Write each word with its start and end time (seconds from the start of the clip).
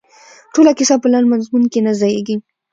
ټوله 0.53 0.71
کیسه 0.77 0.95
په 1.01 1.07
لنډ 1.13 1.25
مضمون 1.33 1.63
کې 1.71 1.79
نه 1.85 1.91
ځاییږي. 1.99 2.35